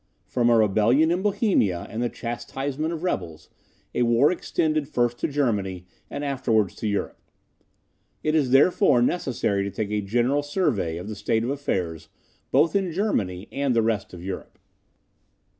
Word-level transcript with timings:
From 0.25 0.49
a 0.49 0.57
rebellion 0.57 1.11
in 1.11 1.21
Bohemia, 1.21 1.85
and 1.87 2.01
the 2.01 2.09
chastisement 2.09 2.91
of 2.91 3.03
rebels, 3.03 3.49
a 3.93 4.01
war 4.01 4.31
extended 4.31 4.87
first 4.87 5.19
to 5.19 5.27
Germany, 5.27 5.85
and 6.09 6.25
afterwards 6.25 6.73
to 6.77 6.87
Europe. 6.87 7.21
It 8.23 8.33
is, 8.33 8.49
therefore, 8.49 9.03
necessary 9.03 9.61
to 9.63 9.69
take 9.69 9.91
a 9.91 10.01
general 10.01 10.41
survey 10.41 10.97
of 10.97 11.07
the 11.07 11.13
state 11.15 11.43
of 11.43 11.51
affairs 11.51 12.09
both 12.49 12.75
in 12.75 12.91
Germany 12.91 13.47
and 13.51 13.75
the 13.75 13.83
rest 13.83 14.11
of 14.11 14.23
Europe. 14.23 14.57